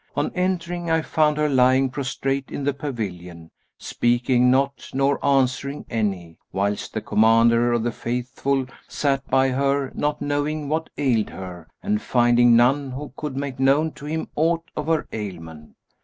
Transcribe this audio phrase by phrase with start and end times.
[0.15, 6.39] On entering I found her lying prostrate in the pavilion, speaking not nor answering any,
[6.51, 11.67] whilst the Commander of the Faithful sat by her head not knowing what ailed her
[11.83, 15.75] and finding none who could make known to him aught of her ailment.